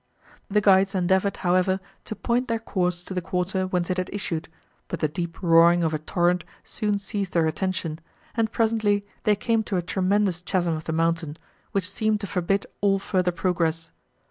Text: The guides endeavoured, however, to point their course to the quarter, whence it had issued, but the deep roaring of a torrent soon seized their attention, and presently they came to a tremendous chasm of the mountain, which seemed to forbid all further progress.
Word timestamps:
The 0.49 0.61
guides 0.61 0.95
endeavoured, 0.95 1.37
however, 1.45 1.79
to 2.05 2.15
point 2.15 2.47
their 2.47 2.57
course 2.57 3.03
to 3.03 3.13
the 3.13 3.21
quarter, 3.21 3.67
whence 3.67 3.91
it 3.91 3.97
had 3.97 4.09
issued, 4.11 4.49
but 4.87 4.99
the 4.99 5.07
deep 5.07 5.39
roaring 5.43 5.83
of 5.83 5.93
a 5.93 5.99
torrent 5.99 6.43
soon 6.63 6.97
seized 6.97 7.33
their 7.33 7.45
attention, 7.45 7.99
and 8.33 8.51
presently 8.51 9.05
they 9.25 9.35
came 9.35 9.61
to 9.65 9.77
a 9.77 9.83
tremendous 9.83 10.41
chasm 10.41 10.73
of 10.73 10.85
the 10.85 10.91
mountain, 10.91 11.37
which 11.71 11.87
seemed 11.87 12.19
to 12.21 12.25
forbid 12.25 12.65
all 12.81 12.97
further 12.97 13.31
progress. 13.31 13.91